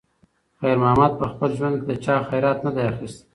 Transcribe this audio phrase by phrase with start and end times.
[0.59, 3.23] خیر محمد په خپل ژوند کې د چا خیرات نه دی اخیستی.